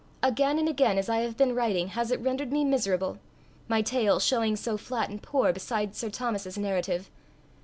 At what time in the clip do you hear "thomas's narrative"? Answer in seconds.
6.09-7.11